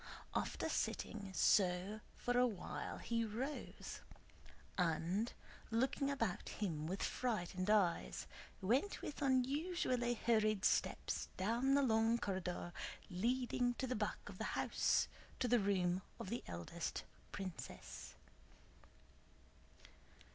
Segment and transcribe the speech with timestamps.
[0.33, 3.99] After sitting so for a while he rose,
[4.75, 5.31] and,
[5.69, 8.25] looking about him with frightened eyes,
[8.63, 12.73] went with unusually hurried steps down the long corridor
[13.11, 18.15] leading to the back of the house, to the room of the eldest princess.